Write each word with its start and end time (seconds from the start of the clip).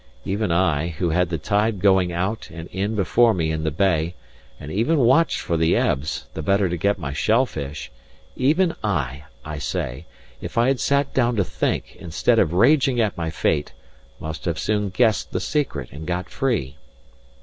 Even 0.25 0.51
I, 0.51 0.87
who 0.87 1.11
had 1.11 1.29
the 1.29 1.37
tide 1.37 1.79
going 1.79 2.11
out 2.11 2.49
and 2.51 2.67
in 2.69 2.95
before 2.95 3.35
me 3.35 3.51
in 3.51 3.63
the 3.63 3.69
bay, 3.69 4.15
and 4.59 4.71
even 4.71 4.97
watched 4.97 5.39
for 5.41 5.57
the 5.57 5.77
ebbs, 5.77 6.25
the 6.33 6.41
better 6.41 6.67
to 6.69 6.75
get 6.75 6.97
my 6.97 7.13
shellfish 7.13 7.91
even 8.35 8.73
I 8.83 9.25
(I 9.45 9.59
say) 9.59 10.07
if 10.41 10.57
I 10.57 10.69
had 10.69 10.79
sat 10.79 11.13
down 11.13 11.35
to 11.35 11.43
think, 11.43 11.97
instead 11.97 12.39
of 12.39 12.51
raging 12.51 12.99
at 12.99 13.15
my 13.15 13.29
fate, 13.29 13.73
must 14.19 14.45
have 14.45 14.57
soon 14.57 14.89
guessed 14.89 15.33
the 15.33 15.39
secret, 15.39 15.89
and 15.91 16.07
got 16.07 16.31
free. 16.31 16.77